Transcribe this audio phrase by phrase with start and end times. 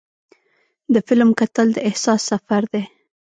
[0.93, 2.83] د فلم کتل د احساس سفر دی.